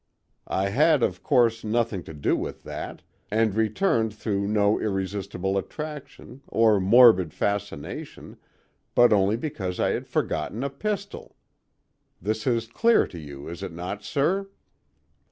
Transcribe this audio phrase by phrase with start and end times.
[0.47, 6.41] I had, of course, nothing to do with that, and returned through no irresistible attraction,
[6.47, 8.37] or morbid fascination,
[8.95, 11.35] but only because I had forgotten a pistol.
[12.19, 14.47] This is clear to you, is it not, sir?"